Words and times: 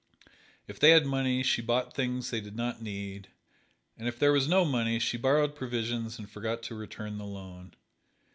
If 0.67 0.79
they 0.79 0.89
had 0.89 1.05
money 1.05 1.43
she 1.43 1.61
bought 1.61 1.93
things 1.93 2.31
they 2.31 2.41
did 2.41 2.55
not 2.55 2.81
need, 2.81 3.27
and 3.99 4.07
if 4.07 4.17
there 4.17 4.31
was 4.31 4.47
no 4.47 4.65
money 4.65 4.97
she 4.97 5.15
borrowed 5.15 5.53
provisions 5.55 6.17
and 6.17 6.27
forgot 6.27 6.63
to 6.63 6.73
return 6.75 7.19
the 7.19 7.25
loan. 7.27 7.75